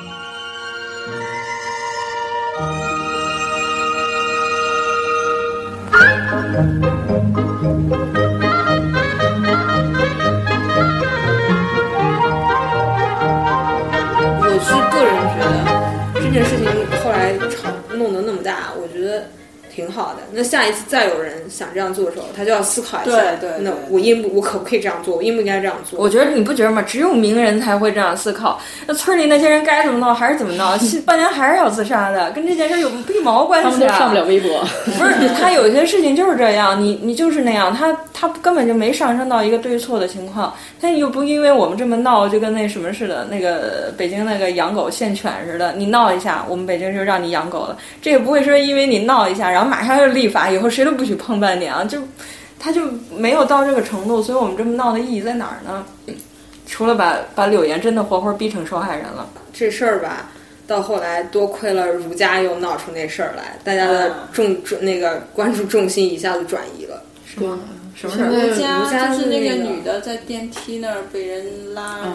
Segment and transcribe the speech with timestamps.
[0.00, 0.04] 我
[14.60, 15.50] 是个人觉得
[16.14, 16.64] 这件事情
[17.02, 17.56] 后来吵
[17.96, 19.26] 弄得那么大，我觉得
[19.68, 20.20] 挺好的。
[20.32, 25.16] 那下一次再有人想这样做的时候，他就要思考一下，对对对那我应不我可不可以这样做？
[25.16, 25.98] 我应不应该这样做？
[25.98, 26.82] 我觉得你不觉得吗？
[26.82, 28.60] 只有名人才会这样思考。
[28.86, 33.70] 那村里那些人该怎么闹还是怎么闹， 半年还是要自杀的，跟这件事有屁毛关系啊！
[33.70, 34.60] 他们都上不了微博。
[34.84, 52.02] 不是，他有些事情就是这样，你你就是那样，他他根本就没上升到一个对错的情况，他又不因为我们这么闹，就跟那什么似的，那个北京那个养狗限犬似的，你闹一下，我们北京就让你养狗了，这也不会说因为你闹一下，然后马上就立法，以后谁都不许碰半年啊，就
[52.58, 52.82] 他就
[53.16, 55.86] 没有到这个程度，所以我们这么闹的意义在哪儿呢？
[56.66, 60.28] 除了把把柳岩真的活活逼成受害人了，这事儿吧，
[60.66, 67.02] 到后来多亏了儒家又闹出那事儿来，大家的重重那个关注重心一下子转移了。
[67.24, 67.58] 是吗？
[67.94, 68.28] 什么事儿？
[68.28, 72.12] 儒儒家家就是那那个个女的在电梯那儿被人拉着，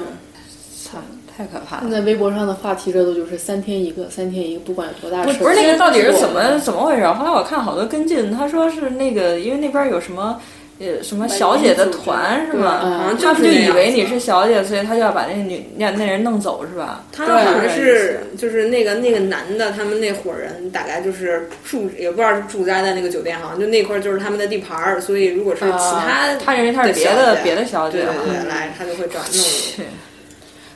[0.83, 0.99] 操，
[1.37, 1.91] 太可怕了现！
[1.91, 5.39] 在微博上的话题热度就是三天一个，三天一个，不管有多大事儿。
[5.39, 7.07] 不是那个到底是怎么怎么回事？
[7.07, 10.39] 后来我看好多跟进，他说是那个，因为那边有什么。
[10.79, 12.81] 呃，什么小姐的团是吧？
[12.83, 17.03] 嗯好像他不就就是以为你是小姐，所以他就要把那女那那人弄走是吧？
[17.11, 29.31] 他好像是就是那个那个男的，他们那伙人大概就是住，也不知道是驻扎在那个酒店，好像就那块儿就是他们的地盘儿，所以如果是其他、他认为他是别的别的小姐对对对，来他就会找弄
[29.77, 29.85] 你。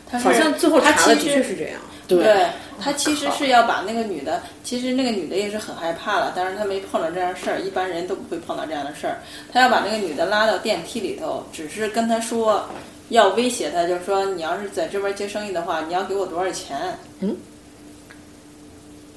[0.09, 1.79] 他是好像最后他查了，的其实确是这样。
[2.07, 2.45] 对
[2.79, 9.17] 他其实是要把那个女的，其实那个女的也是很害怕了，但是她没碰到这样的事儿，一般人都不会碰到这样的事儿。
[9.51, 12.65] 他要把那个女的拉到电梯里头，只是跟她说，
[13.09, 16.77] 要威胁她，就是说你要是在这边接生意的话，你要给我多少钱？
[17.19, 17.35] 嗯，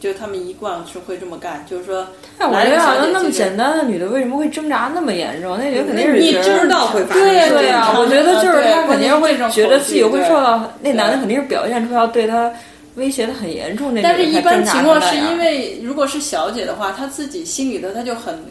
[0.01, 5.59] 就他们一贯是会这么干，就是说，但我觉得好像那么简单的女的，为什么会挣扎那么严重？
[5.59, 12.51] 那女的肯定是你知道会发生对事情对啊，我觉得就是对他肯定会觉得自己会受到，那男的肯定是表现出要对她
[12.95, 14.11] 威胁的很严重那种。
[14.11, 18.43] 但是一般情况是因为为如果是小姐的话，她自己心里头她就很。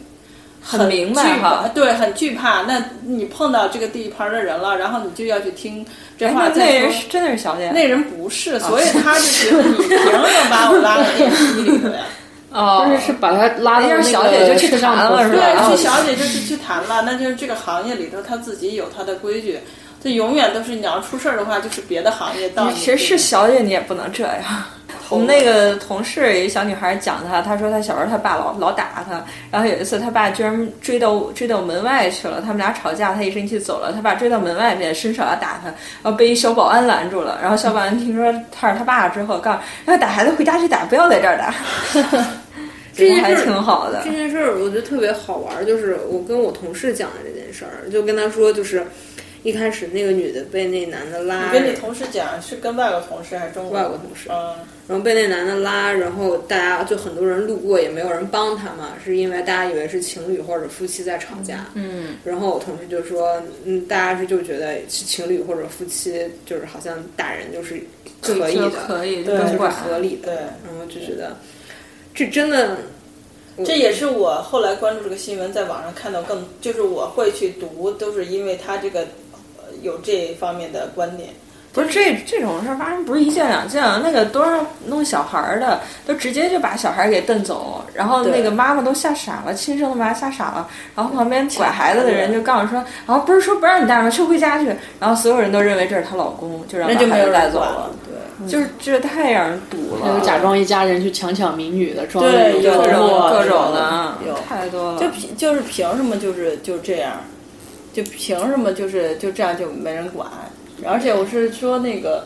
[0.62, 2.62] 很明白哈对，很惧怕。
[2.62, 5.84] 那你碰到这个地盘的人了，然后你就要去听
[6.18, 6.42] 这话。
[6.42, 12.00] 哎那再说那人是真的是小姐，那人不是，所以他就觉得你凭什么把我拉到电梯里头呀？
[12.52, 19.60] 哦，就是是把他拉到那个小姐就去谈了是吧对，哦去小姐就是去谈了，那就是这个行业里头他自己有他的规矩，
[20.02, 24.42] 这永远都是你要出事儿的话，就是别的行业到你其实是小姐，你也不能这样。
[25.10, 35.66] 我们那个同事有一小女孩讲她，她说她小时候她爸老老打她，然后有一次她爸居然追到追到门外去了，他们俩吵架，她一生气走了，她爸追到门外面伸手要打她，
[36.02, 41.54] 然后被一小保安拦住了，然后小保安听说他是他爸之后，告诉要打孩子回家去打，不要在这儿打。
[42.92, 44.10] 这还件事还挺好的这。
[44.10, 48.84] 件事儿我觉得特别好玩儿，就是我跟我同事讲的这件事儿，就跟他说，就是
[49.42, 53.78] 一开始那个女的被那男的拉，你跟你同事讲是跟外国同事还是中国？
[53.78, 54.28] 外国同事。
[54.30, 54.54] 嗯，
[54.86, 61.66] 然后被那男的拉，然后大家就很多人路过，也没有人帮他嘛，是因为大家以为是情侣或者夫妻在吵架。
[61.74, 67.80] 嗯，然后我同事就说，嗯，大家是就觉得是情侣或者夫妻，就是好像打人就是
[68.20, 70.26] 可以的，可以，对就是合理的。
[70.26, 70.34] 对。
[70.34, 71.34] 然后就觉得
[72.14, 72.76] 这真的，
[73.64, 79.29] 这也是我后来关注这个新闻，在网上看到更，就是我会去读，都是因为他这个呃
[79.82, 81.30] 有这方面的观点。
[81.72, 94.10] 不是这这种事儿发生不是一件两件，那个多少弄小孩儿的，都直接就把小孩儿给蹬走，然后那个妈妈都吓傻了，亲生的妈吓傻了，然后旁边拐孩子的人就告诉说，然后不是说不让你带吗？
[94.10, 94.66] 去回家去，
[94.98, 98.48] 然后所有人都认为这是她老公，就让把孩子那就没有带走了对。
[98.48, 107.12] 就是这太让人堵了，假装一家人去强抢民女的，装对有各种各种有的，有太多了，就凭就是凭什么就是就这样，
[107.92, 110.28] 就凭什么就是就这样就没人管？
[110.86, 112.24] 而且我是说那个，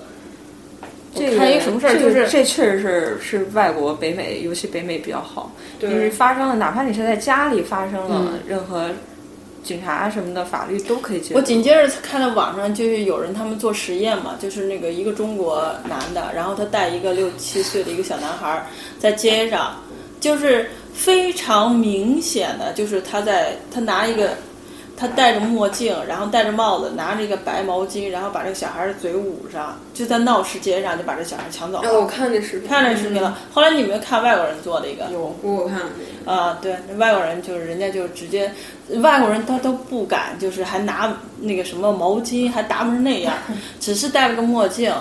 [1.13, 5.51] 这个我看一个什么事儿，就是这确实是是外国北美，尤其北美比较好，
[5.81, 8.89] 就是发生了，哪怕你是在家里发生了嗯任何
[9.65, 11.37] 警察什么的，法律都可以介入。
[11.37, 18.67] 我紧接着看到网上就是有人他们做实验嘛，就是那个一个中国男的，然后他带一个六七岁的一个小男孩儿
[19.01, 19.75] 在街上，
[20.21, 24.31] 就是非常明显的，就是他在他拿一个。
[24.97, 31.89] 他戴着墨镜，然后戴着帽子，拿着一个白毛巾，然后把这个小孩的嘴捂上，就在闹市街上就把这小孩抢走了。
[31.89, 33.37] 哎，我看那视频，看那视频了。
[33.53, 35.07] 后来你有没有看外国人做的一个？
[35.11, 35.81] 有，我看。
[36.25, 38.51] 啊，对，那外国人就是人家就直接，
[39.03, 43.35] 外国人他都不敢，就是还拿那个什么毛巾，还打扮成那样，
[43.81, 44.93] 只是戴了个墨镜，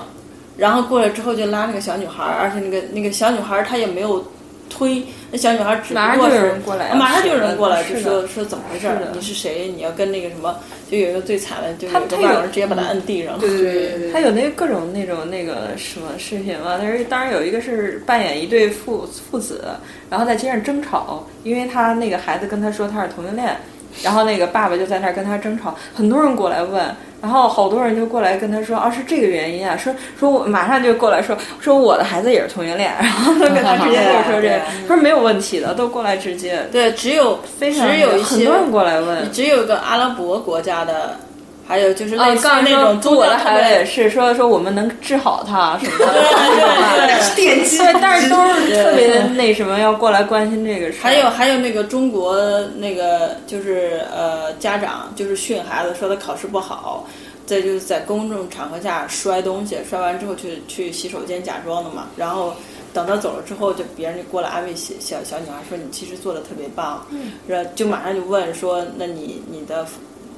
[0.57, 4.25] 然后过来之后就拉那个小女孩儿，而且那个那个小女孩儿她也没有
[4.69, 9.71] 推，那小女孩儿只马上就有不过是人过来啊马上就有人过来，就说说怎么回事儿，你是谁？
[9.75, 10.56] 你要跟那个什么，
[10.89, 13.39] 就有一个最惨的，就有一个他他有外国人直接把他摁地上了。
[13.39, 19.63] 对对对他有那个各种那种那个什么视频嘛，但是当然有一个是扮演一对父父子，
[20.10, 23.56] 然后在街上争吵，因为他那个孩子跟他说他是同性恋，
[24.01, 26.83] 然后那个爸爸就在那儿跟他争吵，很多人过来问，
[27.21, 39.31] 然后好多人就过来跟他说，啊是这个原因啊，说说我马上就过来说 说我的孩子也是同性恋，然后他跟他直接跟我说这说没有问题的，都过来直接，对，只有非常只有一些很多人过来问。
[39.31, 41.17] 只有一个阿拉伯国家的，
[41.65, 50.98] 还有就是啊，类似于那种宗教我的孩子也是说说我们能治好他什么的，对对对电击对，但是都是特别那什么，要过来关心这个事。
[51.01, 52.38] 还有还有那个中国
[52.77, 57.07] 那个就是呃家长就是训孩子说他考试不好，
[57.45, 62.54] 再就是在公众场合下摔东西，摔完之后去去洗手间假装的嘛，然后
[62.94, 67.06] 等他走了之后，就别人就过来安慰小小小女孩说你其实做的特别棒，
[67.48, 69.86] 然后就马上就问说那你你的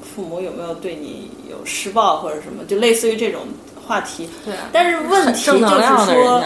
[0.06, 3.42] 父父母有没有对你有施暴或者什么，就类似于这种
[3.86, 4.30] 话题。
[4.46, 6.44] 对啊，但是问题就是说。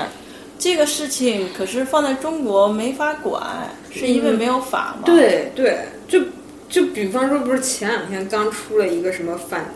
[0.62, 3.42] 这个事情可是放在中国没法管，
[3.90, 5.04] 是因为没有法吗？
[5.06, 6.20] 对对，就
[6.68, 9.74] 就比方说，不是前两天刚出了一个什么反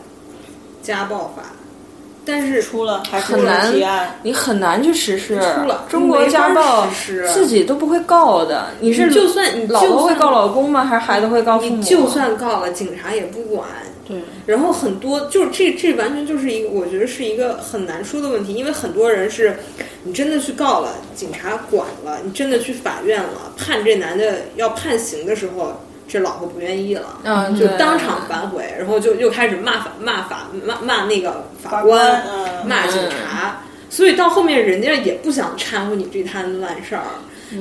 [0.82, 1.44] 家暴法，
[2.26, 3.74] 但是出了还是很难。
[4.22, 5.86] 你很难去实施出了。
[5.90, 6.88] 中国家暴
[7.34, 10.86] 自己都不会告的，你是就算你老婆会告老公吗？
[10.86, 11.76] 还是孩子会告父母？
[11.78, 13.68] 你就算告了，警察也不管。
[14.06, 19.56] 对，然后很多就是这这完全就是一个，我觉得是一个很难说的问题，因为很多人是，
[20.04, 37.04] 你真的去告了，警察管了，你真的去法院了，判这男的要判刑的时候，这老婆不愿意了，嗯，就当场反悔，然后就又开始骂法骂法骂骂那个法法官，嗯骂警察，所以到后面人家也不想掺和你这摊烂事儿。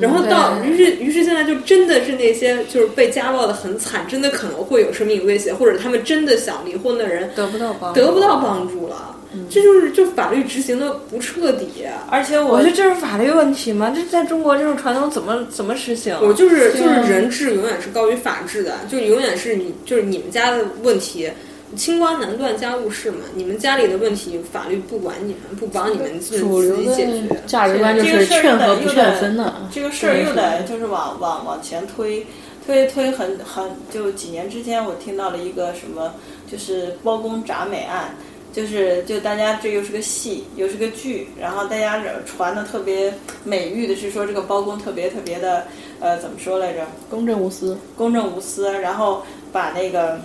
[0.00, 9.14] 然后到，于是于是现在就真的是那些就是被家暴的很惨，真的可能会有生命威胁，或者他们真的想离婚的人得不到帮助，得不到帮助了，
[9.50, 11.66] 这就是就法律执行的不彻底。
[12.10, 13.92] 而且我我觉得这是法律问题吗？
[13.94, 16.16] 这在中国这种传统怎么怎么实行？
[16.20, 21.30] 我就是就是人治永远是高于法治的，就永远是你就是你们家的问题。
[21.74, 27.34] 清官难断家务事嘛，你们家里的问题，法律不管你们，不帮你们自己解决。
[27.46, 29.54] 价值观就是劝和不劝分的。
[29.72, 32.26] 这个事儿又得就是往往往前推，
[32.66, 36.12] 推推很很就几年之前我听到了一个什么，
[36.46, 38.14] 就是包公铡美案。
[38.52, 43.12] 就是就大家这又是个戏，又是个剧，然后大家这传的特别
[43.44, 45.66] 美誉的是说这个包公特别特别的
[46.00, 46.86] 呃怎么说来着？
[47.08, 50.20] 公正无私，公正无私，然后把那个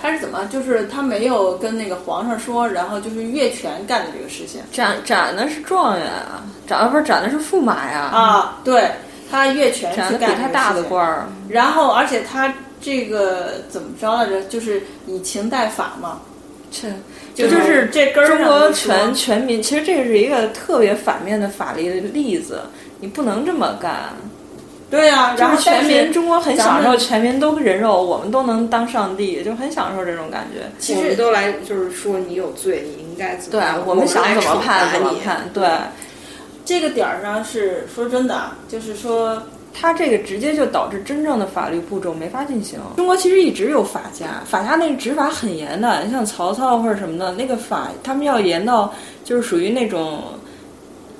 [0.00, 8.90] 他是怎么，就是他没有跟那个皇上说，然后就是越权干的这个事情斩斩的是状元啊，斩不是斩的是驸马呀，啊，对
[9.30, 11.26] 他越权去干他大的官儿。
[11.48, 16.20] 然后而且他这个怎么着来着，就是以情代法嘛，
[16.70, 22.60] 这就是这根儿中国全全民，其实这是一个特别反面的法律的例子，
[23.00, 24.14] 你不能这么干。
[24.90, 30.68] 对呀、然后全民，中国很享受全民都人肉，我们都能当上帝，就很享受这种感觉。
[30.80, 33.82] 其实都来就是说你有罪，你应该怎么对样？
[33.86, 35.68] 我们想怎么判怎么判，对。
[36.64, 42.78] 这个点儿上是说真的，啊就是说它这个直接就导致真正的法律步骤没法进行。
[42.96, 48.92] 中国其实一直有法家，法家那个执法很严的，你像曹操或者什么的，那个法他们要严到
[49.24, 50.22] 就是属于那种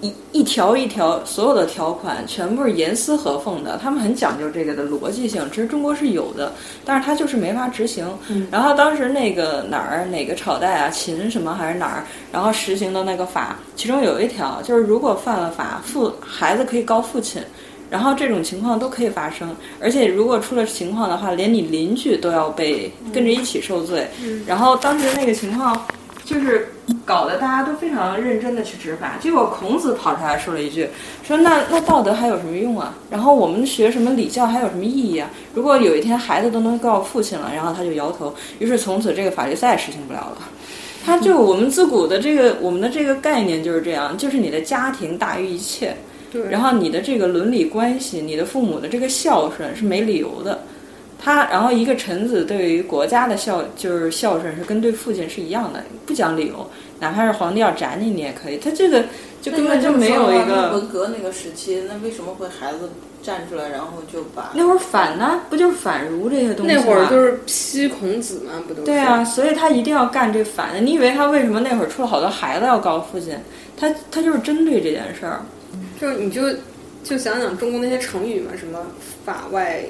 [0.00, 5.42] 一一条一条所有的条款全部是严丝合缝的，他们很讲究这个的逻辑性。
[5.50, 6.52] 其实中国是有的，
[6.84, 8.06] 但是它就是没法执行。
[8.50, 17.40] 然后当时那个哪儿哪个朝代啊，秦什么还是哪儿，然后实行的那个法，其中有一条就是如果犯了法，父孩子可以告父亲。
[17.90, 24.06] 然后这种情况都可以发生，而且如果出了情况的话，连你邻居都要被跟着一起受罪。
[24.46, 25.86] 然后当时那个情况
[26.24, 26.72] 就是
[27.04, 30.88] 搞得大家都非常认真的去执法，结果孔子跑出来说了一句，
[31.26, 32.94] 说那那道德还有什么用啊？
[33.10, 35.28] 然后我们学什么礼教还有什么意义啊？
[35.52, 40.38] 如果有一天孩子都能告父亲了，然后他就摇头，于是从此这个法律再也实行不了了。
[41.04, 45.96] 他就我们自古的这个我们的这个概念就是这样，就是你的家庭大于一切。
[46.30, 50.60] 对，然后你的这个伦理关系，你的父母的这个孝顺是没理由的。
[51.22, 56.66] 他，然后一个臣子对于国家的孝就是孝顺是跟对父亲是一样的，不讲理由，
[56.98, 58.56] 哪怕是皇帝要斩你，你也可以。
[58.56, 59.04] 他这个
[59.42, 62.88] 就根本就没有一个文革那个时期，那为什么会孩子
[63.22, 66.82] 站出来，然后就把那会儿反呢，不就是反儒这些东西吗？
[66.86, 68.86] 那会儿就是批孔子嘛，不都是？
[68.86, 70.80] 对啊，所以他一定要干这反的。
[70.80, 73.36] 你以为他为什么那会儿出了好多孩子要告父亲？
[73.76, 75.42] 他他就是针对这件事儿。
[76.00, 76.42] 就你就
[77.04, 78.86] 就想想中国那些成语嘛，什么
[79.24, 79.84] 法外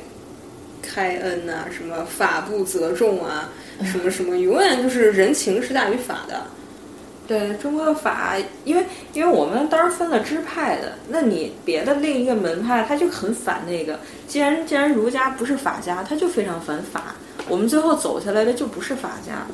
[0.83, 3.49] 开恩呐、什么法不责众啊，
[3.85, 6.43] 什么什么，永远就是人情是大于法的。
[7.29, 14.01] 对中国的法，因为因为我们当时分了支派的，那你别的另一个门派他就很反那个。
[14.27, 17.15] 既然既然儒家不是法家，他就非常反法。
[17.49, 19.47] 我们最后走下来的就不是法家，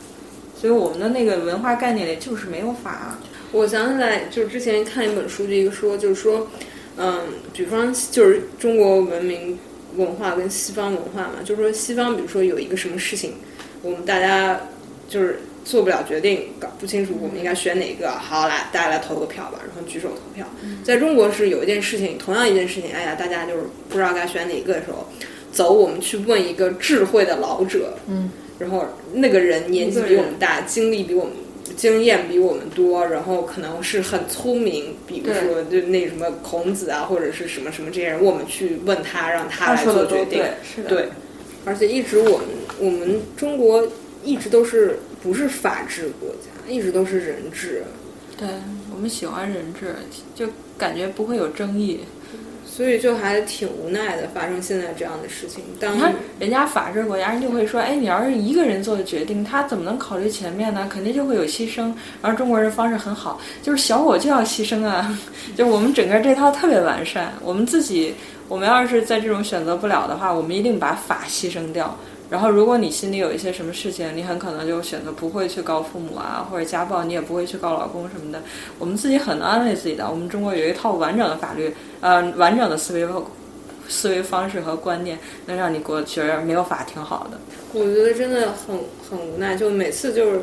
[0.58, 3.14] 所以我们的那个文化概念里就是没有法。
[3.56, 6.46] 我想起来，就是之前看一本书，就一个说，就是说，
[6.98, 7.22] 嗯，
[7.54, 9.58] 比方就是中国文明
[9.96, 13.32] 文化跟西方文化嘛，就是说西方，比如说有一个什么事情，
[13.80, 14.60] 我们大家
[15.08, 20.46] 就是做不了决定，搞不清楚我们应该选哪个，好来，大家来投个票吧，然后举手投票。
[20.84, 25.08] 在中国是有一件事情，同样一件事情，哎呀，大家就是不知道该选哪个的时候，
[25.50, 31.32] 走，我们去问一个智慧的老者，嗯，然后那个人年纪比我们大，经历比我们。
[31.76, 40.42] 经验比我们多，然后可能是很聪明，比如说就那什么孔子啊，或者是什么什么这些人，我们去问他，让他来做决定。
[40.64, 41.08] 是的，对。
[41.64, 42.46] 而且一直我们
[42.78, 43.86] 我们中国
[44.24, 47.82] 一直都是不是法治国家，一直都是人治。
[48.38, 48.48] 对
[48.94, 49.94] 我们喜欢人治，
[50.34, 50.46] 就
[50.78, 52.00] 感觉不会有争议。
[52.66, 55.62] 所以就还挺无奈的，发生现在这样的事情。
[55.80, 60.86] 当你看人家法治国家，人就会说：“哎，你要是一个人做的决定，他怎么能考虑前面呢？
[60.92, 65.16] 肯定就会有牺牲。”而中国人方式很好，就是小我就要牺牲啊！
[65.56, 67.32] 就我们整个这套特别完善。
[67.40, 68.14] 我们自己，
[68.48, 71.96] 我们要是在这种选择不了的话，我们一定把法牺牲掉。
[72.28, 78.42] 然后，如果你心里有一些什么事情，你很可能就选择不会去告父母啊，或者家暴，你也不会去告老公什么的。
[78.80, 80.10] 我们自己很能安慰自己的。
[80.10, 83.08] 我们中国有一套完整的法律，呃，完整的思维
[83.88, 85.16] 思维方式和观念，
[85.46, 87.38] 能让你过觉得没有法挺好的。
[87.72, 88.76] 我觉得真的很
[89.08, 90.40] 很无奈，就每次就是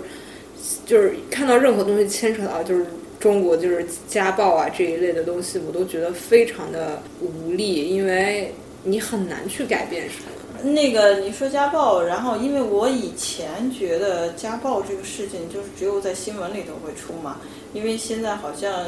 [0.86, 2.86] 就是看到任何东西牵扯到就是
[3.20, 8.54] 中国就是家暴啊这一类的东西，我都觉得非常的无力，因为
[8.86, 10.30] 你很难去改变什么。
[10.64, 17.38] 那个你说家暴，然后因为我以前觉得家暴这个事情就是只有在新闻里头会出嘛，
[17.74, 18.86] 因为现在好像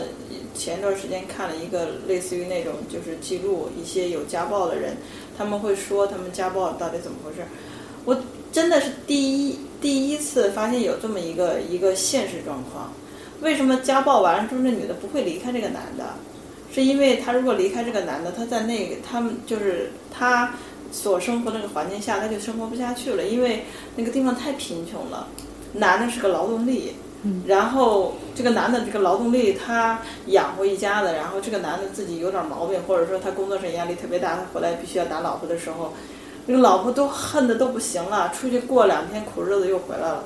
[0.54, 4.96] 前一段时间看了一个类似于那种就是记录一些有家暴的人，
[5.38, 7.46] 他们会说他们家暴到底怎么回事。
[8.06, 8.16] 我
[8.54, 12.94] 真的是第一第一次发现有这么一个一个现实状况，
[13.42, 16.06] 为什么家暴完了之后那女的不会离开这个男的？
[16.74, 20.54] 是因为他如果离开这个男的，他在那个他们就是他。
[20.96, 23.66] 所生活那个环境下，他就生活不下去了，因为
[23.98, 25.28] 那个地方太贫穷了。
[25.74, 26.94] 男的是个劳动力，
[27.48, 35.92] 然后这个男的这个劳动力他养活一家子，然后这个男的自己有点毛病，或者说他工作上压力特别大，他回来必须要打老婆的时候，
[36.46, 40.24] 那个老婆都恨的都不行了，出去过两天苦日子又回来了。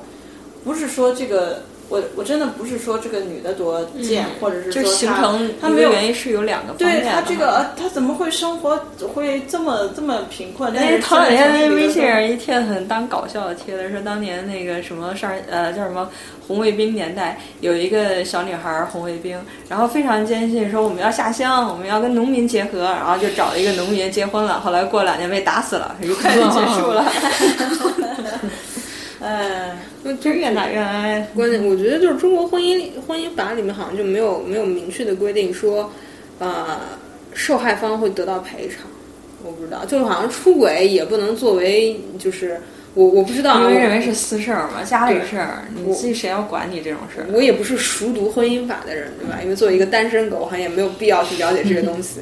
[0.64, 1.62] 不是说这个。
[1.90, 7.02] 我我真的不是说这个女的多贱，或者是说她她没有原因是有两个方面。
[7.02, 8.80] 对她这个她怎么会生活
[9.12, 10.72] 会这么这么贫困？
[10.74, 16.08] 但是头两天那微信上一贴很当搞笑的贴的，说当年那个什么上呃叫什么
[16.46, 19.36] 红卫兵年代，有一个小女孩红卫兵，
[19.68, 27.04] 然后非常坚信说我们要下乡，我们要跟农民结合，然后就找了一个农民结婚了，后来过两年被打死了，愉快就结束了。
[29.22, 29.76] 哎，
[30.20, 31.20] 就越打越挨。
[31.34, 35.92] 关键我觉得就是中国婚姻婚姻法里面好像就没有没有明确的规定说，
[36.38, 36.80] 呃，
[37.34, 38.86] 受害方会得到赔偿。
[39.44, 42.58] 我不知道，就是好像出轨也不能作为就是
[42.94, 47.26] 我我不知道，因为认为是私事儿嘛，家里事儿，你自己谁要管你这种事儿？
[47.32, 49.38] 我也不是熟读婚姻法的人，对吧？
[49.42, 52.20] 因为作为一个单身狗，好像也没有必要去了解这些东西。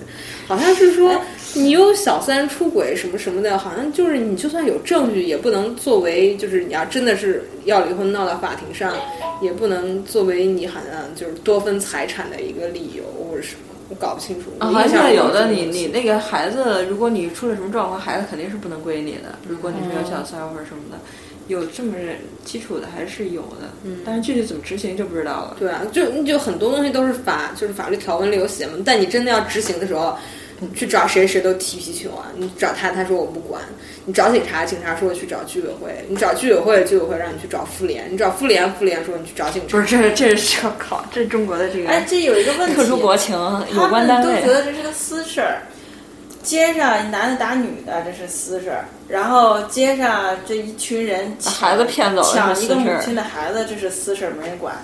[0.48, 1.20] 好像是说。
[1.58, 8.94] 你有小三出轨什么什么的，好像就是你就算有证据，也不能作为就是你要真的是要离婚闹到法庭上，
[9.42, 14.50] 也不能作为你好像就是多分财产的一个理由或者什么，我搞不清楚。
[14.60, 19.38] 好像有的你你那个孩子，如果你出了什么状况，孩子肯定是不能归你的。
[19.48, 20.98] 如果你是有小三或者什么的，
[21.48, 21.94] 有这么
[22.44, 23.68] 基础的还是有的。
[23.84, 25.56] 嗯，但是具体怎么执行就不知道了。
[25.58, 30.16] 对啊，就就很多东西都是法，就是法律条文里有写嘛，但你真的要执行的时候。
[30.60, 32.26] 你去找谁，谁都踢皮球啊！
[32.36, 33.60] 你找他，他说我不管；
[34.06, 39.78] 你找警察，警察说我去找居委会；你找居委会，居委会让你去找妇联；你找妇联，妇联说你去找警察。
[39.78, 41.88] 不是，这这是要靠，这是中国的这个。
[41.88, 43.36] 哎，这有一个问题，特殊国情，
[43.72, 45.62] 有关单位都觉得这是个私事儿。
[46.42, 54.74] 街上男的打女的，这是私事儿；然后街上这一群人把孩子骗走，抢一个母亲的孩子，这是私事儿，没人管。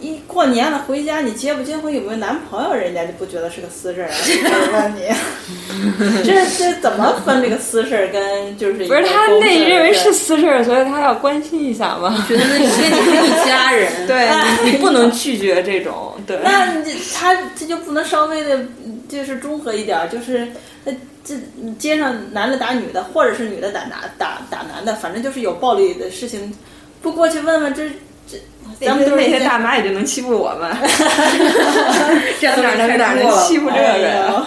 [0.00, 4.88] 一过年了回家，你结不结婚有没有男朋友，人家就不觉得是个私事儿啊？
[4.94, 12.24] 你，这这怎么分这个私事儿跟就是不是他那认为是私事儿，所以他要关心一下嘛。
[12.28, 14.28] 觉得那你跟你是一家人， 对
[14.64, 16.14] 你， 你不能拒绝这种。
[16.26, 18.60] 对，那他他这就不能稍微的，
[19.08, 20.48] 就是中和一点儿，就是
[20.84, 20.92] 他
[21.24, 21.34] 这
[21.78, 26.52] 街上男的打女的，或者是女的打打打打男的，反正就是有暴力的事情，
[27.00, 27.88] 不过去问问这
[28.28, 28.38] 这，
[28.84, 30.70] 咱们那些大妈也就能欺负我们，
[32.40, 34.06] 这样哪能哪能欺负这哎个？
[34.08, 34.46] 呀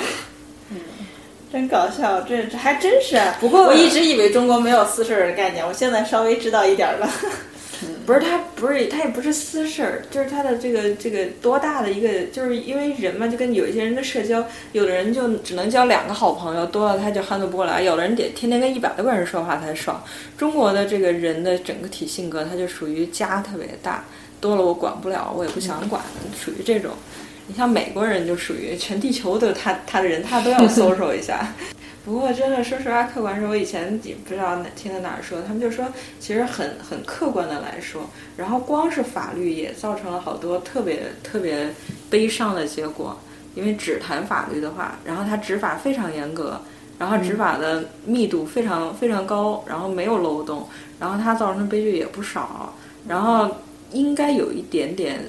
[1.51, 3.17] 真搞笑，这这还真是。
[3.17, 7.09] 啊不过我一直以为中国没有私事儿的概念，我现在稍微知道一点儿了。
[8.05, 20.03] 不是他，不是他也不是私事儿，就是他的这个这个多大的一个，就是因为人嘛，就跟有一些人的社交，有的人就只能交两个好朋友，多了他就 handle 不过来，有的人得天天跟一百多个人说话才爽。
[20.37, 24.03] 中国的这个人的整个体性格，他就属于家特别大，
[24.41, 26.01] 多了我管不了，我也不想管，
[26.37, 26.91] 属于这种。
[27.47, 31.51] 你像美国人就属于全地球都他他的人，他都要 social 一下。
[32.09, 35.85] 不过真的，说实话，客观说，我以前也不知道哪听到哪儿说，他们就说，
[36.19, 38.01] 其实很很客观的来说，
[38.35, 41.69] 然后光是法律也造成了好多特别特别
[42.09, 43.15] 悲伤的结果，
[43.53, 46.59] 因为只谈法律的话，然后它执法非常严格，
[46.97, 50.67] 然后执法的密度非常非常高，然后没有漏洞，
[50.99, 52.73] 然后它造成的悲剧也不少，
[53.07, 53.55] 然后
[53.91, 55.19] 应该有一点点。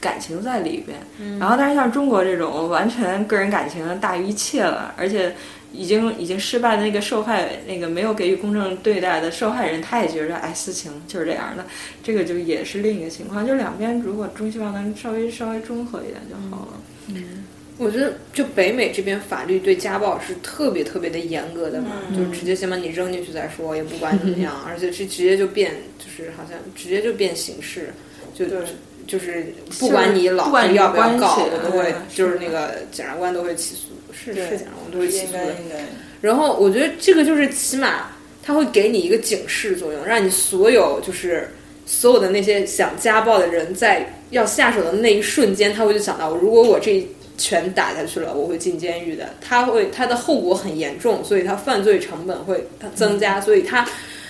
[0.00, 0.98] 感情在里边，
[1.38, 5.36] 然后但是像中国这种完全个人感情大于一切了，而且
[5.72, 11.64] 已经已经失败的那个受害那个没有给予公正对待的受害人，他也觉得哎私情就是这样的，
[12.02, 16.72] 这个就也是另一个情况，就两边如果中西方能稍微稍微中和一点就好了。
[17.08, 17.44] 嗯
[17.78, 27.94] 我觉得就北美这边法律对家暴是特别特别的严格的嘛，就直接先把你扔进去再说，也不管怎么样， 而且是直接就变，就是好像直接就变形式，
[28.34, 28.58] 就对。
[29.06, 35.44] 就是不管你老婆要不要告，我都会嗯就是那个检察官都会起诉，是是这样，我们都会起应诉的。
[35.44, 35.84] 应该。
[36.20, 38.08] 然后我觉得这个就是起码
[38.42, 41.50] 它会给你一个警示作用，让你所有就是
[41.86, 49.34] 所有的那些想家暴的人在要下手的那一瞬间，他会就想到，如果我这一拳打下去了，我会进监狱的。
[49.40, 53.88] 他会他的后果很严重，所以他犯罪成本会增加，所以他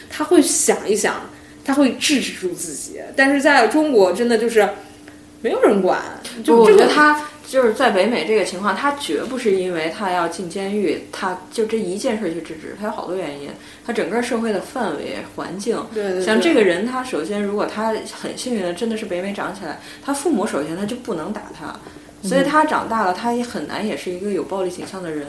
[0.09, 1.29] 他会想一想，
[1.65, 3.01] 他会制止住自己。
[3.17, 4.69] 但是在中国，真的就是
[5.43, 6.01] 没有人管，
[6.45, 13.51] 就我这个觉得他就是在北美这个情况，他绝不是因为他要进监狱，他就这一件事去制止，他有好多原因。
[13.85, 21.75] 他整个社会的氛围环境，对对像这个人，他首先如果他很幸运的真的是北美长起来，他父母首先他就不能打他。
[22.23, 25.27] 所以他长大了，他也很难也是一个有暴力倾向的人。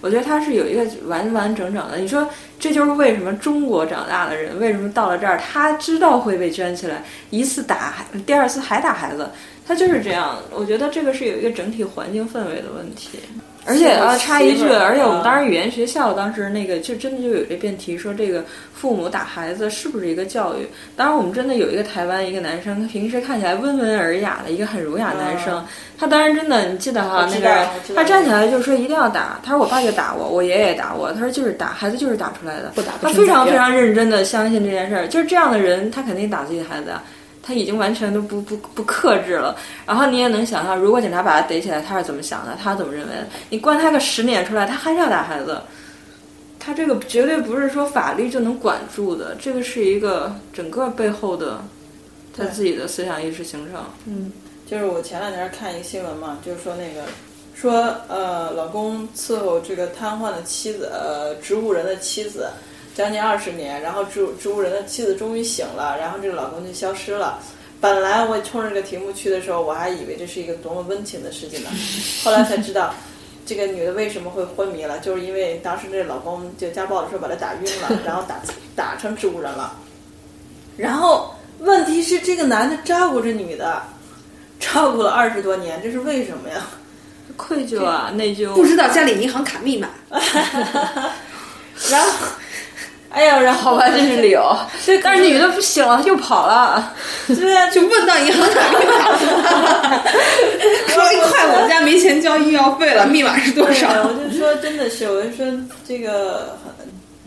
[0.00, 1.98] 我觉得他是有一个完完整整的。
[1.98, 9.28] 你说这就是为什么中国长大的人，为什么到了这儿，他知道会被圈起来，一次打，第二次还打孩子，
[9.68, 10.38] 他就是这样。
[10.50, 13.18] 我觉得这个是有一个整体环境氛围的问题。
[13.66, 20.66] 而且啊，插一句，而且我们当时语言学校当时那个就真的就有这辩题，说这个父母打孩子是不是一个教育？
[20.96, 25.62] 当然，我们真的有一个台湾一个男生，他平时看起来温文尔雅的一个很儒雅男生，
[25.98, 37.04] 他当然真的，你记得哈，那个他站起来就说一定要打，他说我爸就打我，我爷爷也打我，他说就是打，孩子就是打出来的，不打他非常非常认真的相信这件事儿，就是这样的人，他肯定打自己的孩子啊。
[37.48, 39.56] 他已经完全都不不不克制了，
[39.86, 42.54] 然后你也能想象，如果警察把他逮起来，他是怎么想的？
[42.62, 43.14] 他怎么认为？
[43.48, 45.58] 你关他个十年出来，他还是要打孩子。
[46.58, 51.64] 他这个绝对不是说法律就能管住的，这个是一个整个背后的
[52.36, 53.82] 他自己的思想意识形成。
[54.04, 54.30] 嗯
[54.66, 57.04] 就是我前两天看一个新闻嘛，就是说那个
[57.54, 62.50] 说呃，老公伺候这个瘫痪的妻子，呃，植物人的妻子
[62.98, 67.38] 将近二十年，然后植植物人的妻子终于醒了，然后这个老公就消失了。
[67.80, 71.70] 本来我冲着这个题目去的时候，我还以为这是一个多么温情的事情呢，
[72.24, 72.92] 后来才知道。
[73.46, 74.98] 这个女的为什么会昏迷了？
[74.98, 78.34] 就是因为当时这老公就家暴的时候把她打晕了，然后打
[78.74, 79.74] 打成植物人了。
[80.76, 83.80] 然后问题是这个男的照顾这女的，
[84.58, 86.66] 照顾了二十多年，这是为什么呀？
[87.36, 88.52] 愧疚啊，内疚。
[88.54, 89.88] 不知道家里银行卡密码，
[91.88, 92.26] 然后，
[93.10, 94.56] 哎呀，然后好吧，这是理由。
[94.84, 96.92] 对，但是女的不醒了，她就跑了。
[97.26, 99.18] 对啊，就问到银行卡密码，
[100.88, 103.88] 说一快，我们家没钱交医药费了，密码是多少？
[104.02, 105.46] 我就说真的是，我就说
[105.86, 106.56] 这个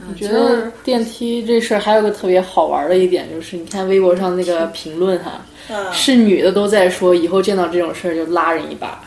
[0.10, 9.00] 我觉得电梯这事儿还有个特别好玩的一点，就是你看微博上那个评论哈，嗯是女的都在说以后见到这种事儿就拉人一把，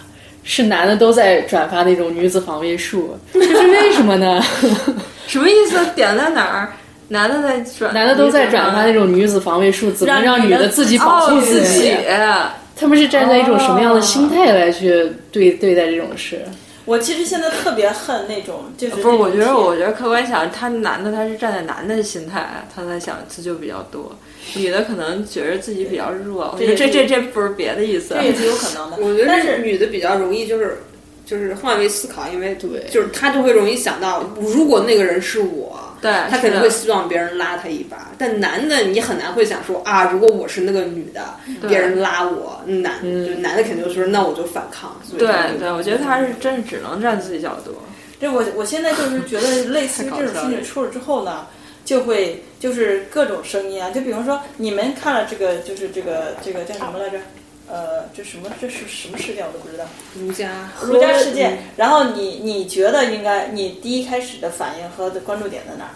[0.43, 4.43] 是男的都在转发那种女子防卫术，这是为什么呢？
[5.27, 5.79] 什么意思？
[5.95, 6.73] 点在哪儿？
[7.09, 11.93] 男的在转，男的都在转发那种女子防卫术，怎么让女的自己保护自己？
[11.93, 16.41] 哦他们是站在一种什么样的心态来去对对待这种事？
[16.85, 24.19] 我其实现在特别恨那种，就是不是，我觉得，我觉得客观想，他男的他是站在男的心态，他在想自救比较多，
[24.57, 26.51] 女的可能觉得自己比较弱。
[26.53, 28.97] 我觉得这这这不是别的意思这，也是有可能的。
[28.99, 30.83] 我觉得但是女的比较容易就是
[31.25, 38.11] 就是换位思考，因为对就是他就会容易想到，如果那个人是我，对，他肯定会希望别人拉他一把。
[38.19, 41.35] 但男的你很难会想说啊，如果我是那个女的，
[41.67, 44.95] 别人拉我，男嗯就男的肯定就说那我就反抗。
[45.03, 47.75] 所以对对，我觉得他是真是只能站自己角度。
[48.21, 51.47] 这我我现在就是觉得，类似于这种事情出了之后呢，
[51.85, 57.19] 就会就是各种声音啊，就比方说你们看了这个，就是这个这个叫什么来着？
[57.68, 61.59] 呃，这什么这是什么事件我都不知道，儒家儒家事件。
[61.77, 65.94] 然后你你觉得应该你第一开始的反应和关注点在哪儿？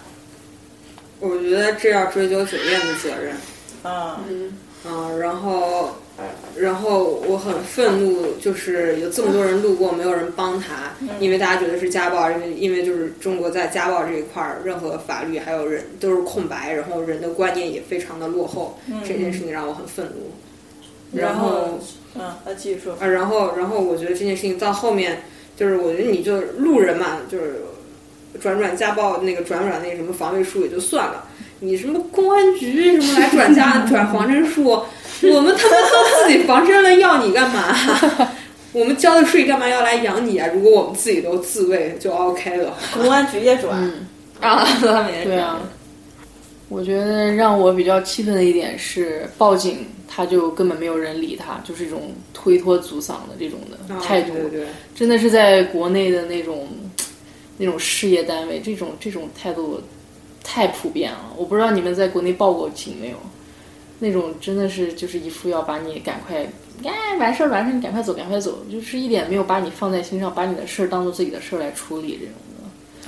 [1.21, 3.37] 我觉得这要追究酒店的责任。
[3.83, 4.53] 啊、嗯，
[5.19, 5.91] 然后，
[6.57, 20.33] 然后我很愤怒，就是有这么多人路过，没有人帮他，因为大家觉得是家暴，因为因为就是中国在家暴这一块儿，任何法律还有人都是空白，然后人的观念也非常的落后，这件事情让我很愤怒。
[21.13, 21.79] 然后，
[22.15, 22.95] 嗯，那继续说。
[22.95, 25.23] 啊，然后，然后我觉得这件事情到后面，
[25.57, 27.63] 就是我觉得你就路人嘛，就是
[28.41, 31.25] 转转家暴那个转转那个什么防卫术也就算了，
[31.61, 37.75] 你什么公安局什么来转家 转防身术，我们他妈都自己防身了，要你干嘛？
[38.73, 40.47] 我们交的税干嘛要来养你啊？
[40.53, 42.77] 如果我们自己都自卫就 OK 了。
[42.93, 43.77] 公安局也转，
[44.41, 45.59] 啊，他们也对啊，
[46.69, 56.69] 我觉得让我比较气愤的一点是，报警他就根本没有人理他，就是一种推脱阻搡的这种的态度，对对对，真的是在国内的那种
[57.57, 59.81] 那种事业单位，这种这种态度
[60.45, 61.33] 太普遍了。
[61.37, 63.17] 我不知道你们在国内报过警没有？
[64.01, 66.47] 那种真的是就是一副要把你赶快，
[66.85, 72.48] 哎，完事儿完事儿，你赶快走，赶快走，就是一点没有把你放在心上，把你的事儿当做自己的事儿来处理这种的。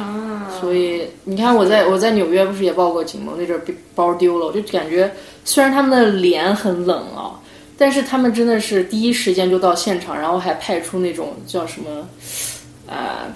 [0.01, 3.35] 啊，所以你看，我在我在纽约不是也报过警吗？
[3.37, 5.13] 那阵儿被包丢了，我就感觉
[5.45, 7.39] 虽然他们的脸很冷啊，
[7.77, 12.09] 但是他们真的是第一时间就到现场，然后还派出那种叫什么，
[12.89, 13.29] 啊、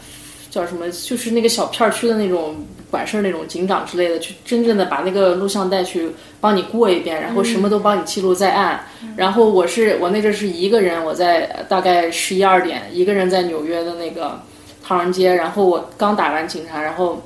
[0.50, 2.56] 叫什么，就是那个小片区的那种
[2.90, 8.84] 管事儿那种警长之类的，去真正的把那个录像带去帮你过一遍，然后什么都帮你记录在案。
[9.16, 14.40] 然后我是我那阵儿是一个人，我在大概十一二点，一个人在纽约的那个
[14.86, 17.22] 唐人街，然后我刚打完警察，然后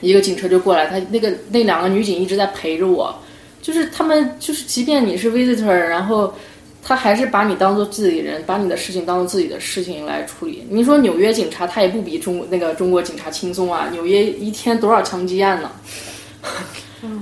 [0.00, 3.14] 一个警车就过来，他那个那两个女警一直在陪着我，
[3.62, 6.34] 就是他们就是即便你是 visitor，然后
[6.82, 10.66] 他还是把你当做自己人，把你的事情当做自己的事情来处理。
[10.68, 15.70] 你说纽约警察他也不比中那个中国警察轻松啊，纽约一天多少枪击案呢？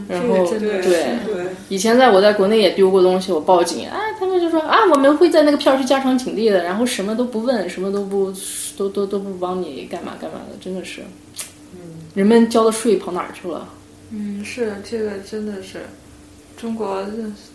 [0.09, 1.17] 然后对对，
[1.69, 8.33] 以前在我在国内也丢过东西，我报警，啊，他们就说啊，我们会在那个片儿区加强警力的，然后什么都不问，什么都不
[8.77, 11.03] 都都都不帮你干嘛干嘛的，真的是，
[11.75, 11.79] 嗯
[12.15, 13.69] 人们交的税跑哪儿去了？
[14.11, 15.87] 嗯，是这个真的是，
[16.57, 17.05] 中国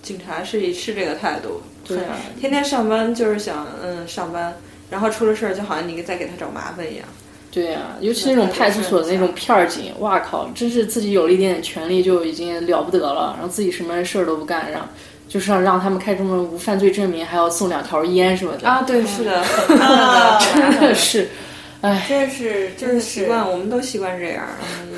[0.01, 4.55] 警察是是这个态度，对啊，天天上班就是想嗯上班，
[4.89, 7.05] 然后出了事儿就好像你在给他找麻烦一样。
[7.51, 14.87] 对呀、尤其那种派出所的那种片儿警，哇靠，真是自己有了一点点权利就已经了不得了，然后自己什么事儿都不干，然后
[15.27, 21.29] 就是让让他们开这么无犯罪证明，还要送两条烟什么的，啊，对，是的，啊，真的是，
[21.81, 22.99] 哎，真是就是。
[22.99, 24.45] 习惯，我们都习惯这样，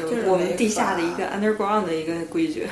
[0.10, 0.24] 就是。
[0.28, 2.68] 我们地下的一个 underground 的一个规矩。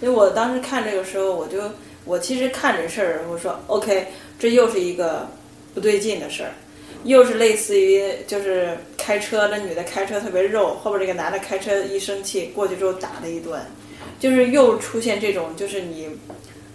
[0.00, 1.58] 因为我当时看这个时候，我就
[2.04, 4.06] 我其实看这事儿，我说 OK，
[4.38, 4.80] 这又是。
[4.80, 5.28] 一个
[5.74, 6.50] 不对劲的事儿，
[7.04, 13.60] 又是类似于就是开车，那女的开车特别肉，后边这个男的开车一生气过去之后打了一顿，
[14.20, 16.08] 就是又出现这种就是你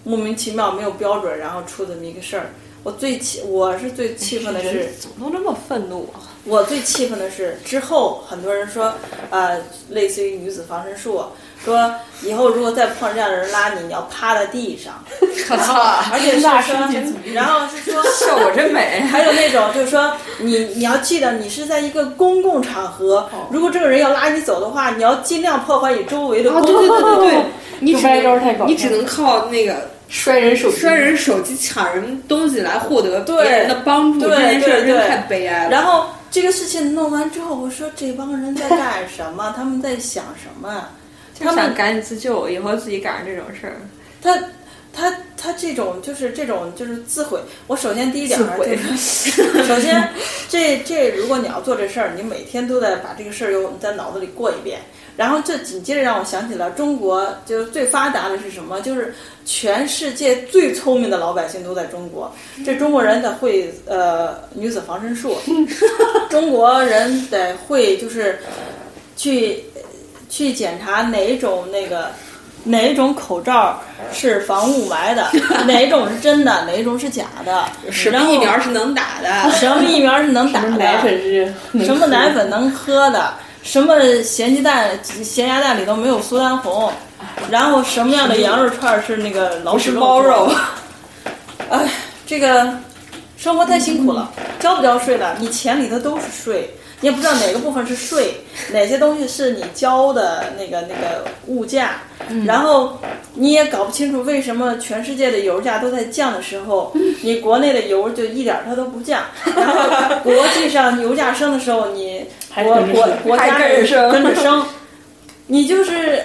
[0.03, 2.51] 莫名其妙没有标准，然后出这么一个事儿。
[2.83, 6.23] 我最气，我是最气愤的是， 怎么都那么愤怒啊？
[6.45, 8.93] 我最气愤的是之后很多人说，
[9.29, 11.21] 呃，类似于女子防身术，
[11.71, 15.73] 说以后如果再碰上这样的人拉你，你要趴在地上， 我操，
[16.11, 16.51] 而且是说
[17.33, 18.03] 然后是说。
[18.17, 19.01] 效果真美。
[19.11, 27.43] 还有那种就是说，你你要记得，你是在一个公共场合，哦如果这个人要拉你走的话，你要尽量破坏你周围的对对对对对，
[27.79, 35.69] 你这只能你只能靠那个摔人手机，摔人手机、抢人东西来获得别对人的帮助，这件事真太悲哀了。
[35.69, 39.53] 然后这个事情弄完之后，我说这帮人在干什么？
[39.55, 40.83] 他们在想什么？
[41.39, 43.75] 他们想赶紧自救，以后自己赶上这种事儿。
[44.21, 44.37] 他
[44.93, 47.39] 他他这种就是这种就是自毁。
[47.67, 49.31] 我首先第一点儿自毁就是，
[49.63, 50.09] 首先
[50.49, 54.79] 这这如果你要做这事儿，你每天都在把这个事儿又在脑子里过一遍，
[55.15, 58.81] 然后这紧接着让我想起了中国，就是最发达的是什么？
[58.81, 59.13] 就是
[59.45, 62.33] 全世界最聪明的老百姓都在中国。
[62.65, 65.37] 这中国人得会呃女子防身术，
[66.31, 68.39] 中国人得会就是
[69.15, 69.63] 去
[70.29, 72.11] 去检查哪种那个
[72.63, 73.81] 哪种口罩
[74.13, 75.29] 是防雾霾的，
[75.65, 79.51] 哪种是真的，哪种是假的，什么疫苗是能打的？
[79.51, 81.53] 什么疫苗是能打的，奶粉是
[81.85, 86.91] 什么奶粉能喝的，什么咸鸡蛋、咸鸭蛋里头没有苏丹红，
[87.49, 90.51] 然后什么样的羊肉串是那个老鼠是猫肉？
[91.69, 91.89] 哎，
[92.25, 92.73] 这个
[93.37, 98.41] 生活太辛苦了，交不交税的，你钱里头都是税，你也不知道哪个部分是税，
[98.73, 102.01] 哪些东西是你交的那个那个物价，
[102.45, 102.99] 然后
[103.35, 109.23] 你也搞不清楚为什么全世界的油价都在降的时候，你国内的油就一点儿它都不降，
[109.55, 114.65] 然后国际上油价升的时候，你 国国国家跟着升，
[115.45, 116.23] 你就是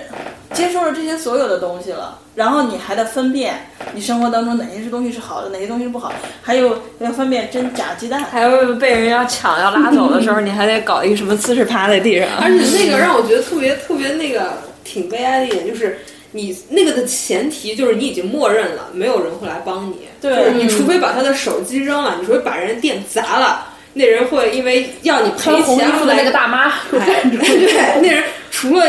[0.54, 8.22] 接受了这些所有的东西了，然后你还得分辨你生活当中哪些是东西是好的，哪些东西是不好，还有要分辨真假鸡蛋。
[8.24, 12.28] 还有被人要抢要拉走的时候， 你还得搞一个什么姿势趴在地上。
[12.40, 15.98] 而且那个让我觉得特别特别那个挺悲哀的一点就是。
[16.34, 19.96] 你那个的前提就是你已经默认了，没有人会来帮你。
[20.18, 27.22] 对就是你除非把他的手机扔了，你除非把人店砸了，那人会因为要你赔钱来服的那个大妈哎。
[27.28, 28.86] 对，那人除了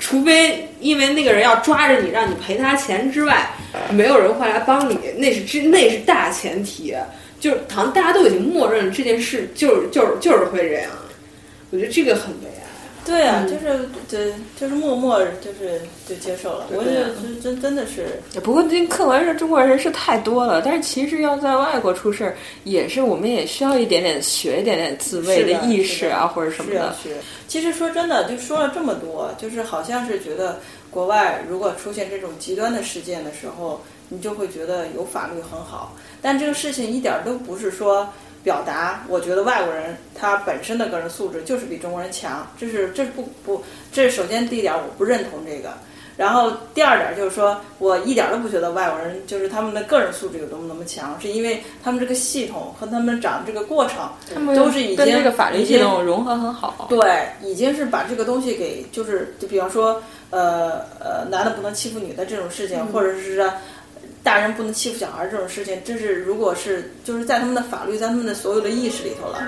[0.00, 3.50] 除非因为那个人要抓着你让你赔他钱之外，
[3.90, 6.96] 没有人会来帮你，那是之那是大前提。
[7.38, 10.90] 就是好像大家都已经默认了这件事，就是就是就是会这样。
[11.70, 12.69] 我觉得这个很悲哀。
[13.04, 16.66] 对啊，就是对，就是默默就是就接受了。
[16.70, 26.94] 我觉得真真真的是，不过这客观上中国人是太多了，但是其实要在外国出事儿，也是我们也需要一点点学一点点自卫的意识啊，或者什么的。
[27.48, 30.60] 其实说真的，就说了这么多，就是好像是觉得
[30.90, 35.96] 国外如果出现这种极端的事件的时候，你就会觉得有法律很好。
[36.22, 38.08] 但这个事情一点儿都不是说
[38.42, 45.70] 表达，我觉得外国人他本身的个人素质就是比中国人强，这是这是不不，这是首先第一点，我不认同这个。
[46.16, 56.86] 然后第二点就是说，我一点都不觉得外国人就是他们的个人素质有多么那么强，是因为他们这个系统和他们长这个过程他们都是已经跟这个法律系统融合很好。
[56.90, 63.50] 对，已经是把这个东西给，就是就比方说，呃呃，男的不能欺负女的这种事情，或者是说
[64.22, 69.42] 大人不能欺负小孩这种事情，这是如果是就是在他们的法律，在他们的所有的意识里头了。